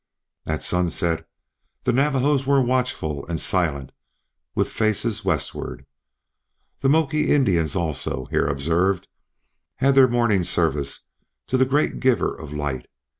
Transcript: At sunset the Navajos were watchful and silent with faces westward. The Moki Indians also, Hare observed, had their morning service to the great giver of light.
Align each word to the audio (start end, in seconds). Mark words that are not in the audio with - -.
At 0.47 0.63
sunset 0.63 1.29
the 1.83 1.93
Navajos 1.93 2.47
were 2.47 2.59
watchful 2.59 3.23
and 3.27 3.39
silent 3.39 3.91
with 4.55 4.67
faces 4.67 5.23
westward. 5.23 5.85
The 6.79 6.89
Moki 6.89 7.31
Indians 7.31 7.75
also, 7.75 8.25
Hare 8.31 8.47
observed, 8.47 9.07
had 9.75 9.93
their 9.93 10.07
morning 10.07 10.43
service 10.43 11.01
to 11.45 11.55
the 11.55 11.65
great 11.69 11.99
giver 11.99 12.33
of 12.33 12.51
light. 12.51 12.87